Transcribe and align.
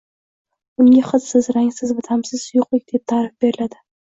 Unga 0.83 1.03
hidsiz, 1.09 1.49
rangsiz 1.57 1.93
va 1.99 2.05
ta’msiz 2.09 2.47
suyuqlik 2.47 2.89
deb 2.97 3.05
ta’rif 3.15 3.39
beriladi 3.47 3.81